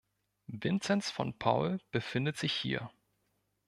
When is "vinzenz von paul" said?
0.47-1.79